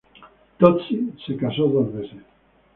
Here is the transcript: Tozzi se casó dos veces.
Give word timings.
Tozzi 0.57 1.13
se 1.27 1.37
casó 1.37 1.67
dos 1.67 1.93
veces. 1.93 2.23